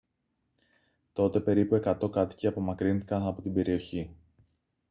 τότε 1.13 1.39
περίπου 1.39 1.81
100 1.85 2.11
κάτοικοι 2.11 2.47
απομακρύνθηκαν 2.47 3.25
από 3.27 3.41
την 3.41 3.53
περιοχή 3.53 4.15